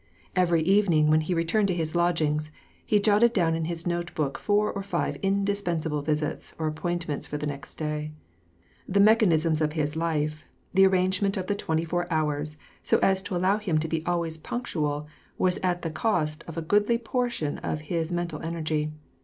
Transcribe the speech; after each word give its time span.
Every 0.35 0.63
evening, 0.63 1.11
when 1.11 1.21
he 1.21 1.35
returned 1.35 1.67
to 1.67 1.75
his 1.75 1.93
lodgings, 1.93 2.49
he 2.83 2.99
jotted 2.99 3.33
down 3.33 3.53
in 3.53 3.65
his 3.65 3.85
note 3.85 4.11
book 4.15 4.39
four 4.39 4.73
or 4.73 4.81
five 4.81 5.15
indispensable 5.17 6.01
visits 6.01 6.55
or 6.57 6.67
ap 6.67 6.77
pointments 6.77 7.27
for 7.27 7.37
the 7.37 7.45
next 7.45 7.75
day. 7.75 8.11
The 8.89 8.99
mechanisms 8.99 9.61
of 9.61 9.73
his 9.73 9.95
life, 9.95 10.43
the 10.73 10.87
arrangement 10.87 11.37
of 11.37 11.45
the 11.45 11.53
twenty 11.53 11.85
four 11.85 12.11
hours, 12.11 12.57
so 12.81 12.97
as 13.03 13.21
to 13.21 13.35
allow 13.35 13.59
him 13.59 13.77
to 13.77 13.87
be 13.87 14.03
always 14.03 14.39
punctual, 14.39 15.05
was 15.37 15.59
at 15.61 15.83
the 15.83 15.91
cost 15.91 16.43
of 16.47 16.57
a 16.57 16.63
goodly 16.63 16.97
portion 16.97 17.59
of 17.59 17.81
his 17.81 18.11
men 18.11 18.27
tal 18.27 18.41
energy. 18.41 18.91